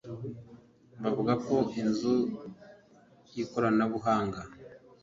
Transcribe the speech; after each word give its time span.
Bavuga 1.01 1.33
ko 1.45 1.55
inzu 1.81 2.15
y’ikoranabuhanga 3.33 4.39